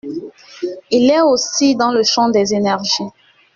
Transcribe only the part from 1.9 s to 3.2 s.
le champ des énergies.